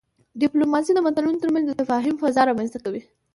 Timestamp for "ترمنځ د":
1.43-1.73